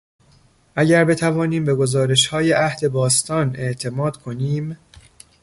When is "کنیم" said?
4.17-4.77